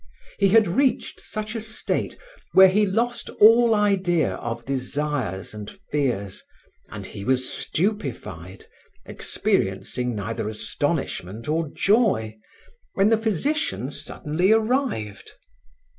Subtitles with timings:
[0.39, 2.17] He had reached such a state
[2.53, 6.41] where he lost all idea of desires and fears,
[6.89, 8.65] and he was stupefied,
[9.05, 12.35] experiencing neither astonishment or joy,
[12.95, 15.33] when the physician suddenly arrived.